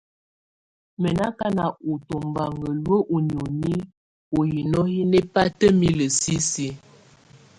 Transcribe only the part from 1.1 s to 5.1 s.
nɔ akana ɔ́ ká tubaŋa luǝ̀ ú nioni ú hino hɛ